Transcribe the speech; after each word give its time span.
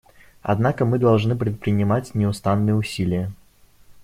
Однако 0.41 0.83
мы 0.83 0.97
должны 0.97 1.37
предпринимать 1.37 2.15
неустанные 2.15 2.73
усилия. 2.73 3.31